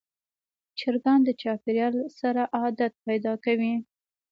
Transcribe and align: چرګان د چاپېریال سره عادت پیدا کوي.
چرګان 0.79 1.19
د 1.25 1.29
چاپېریال 1.41 1.95
سره 2.19 2.41
عادت 2.59 2.93
پیدا 3.05 3.33
کوي. 3.45 3.73